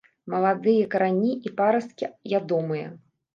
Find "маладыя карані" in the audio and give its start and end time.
0.33-1.31